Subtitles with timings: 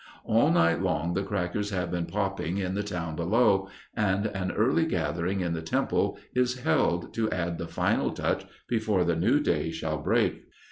[0.25, 4.87] All night long the crackers have been popping in the town below, and an early
[4.87, 9.69] gathering in the temple is held to add the final touch before the new day
[9.69, 10.45] shall break.